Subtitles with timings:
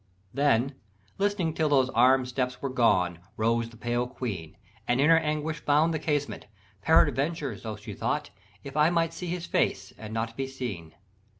[0.33, 0.73] Then,
[1.19, 5.59] listening till those armed steps were gone, Rose the pale Queen, and in her anguish
[5.59, 6.47] found The casement:
[6.81, 8.31] 'peradventure,' so she thought,
[8.63, 10.95] 'If I might see his face, and not be seen.'